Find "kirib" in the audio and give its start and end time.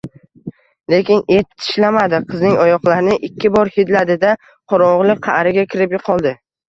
5.75-5.95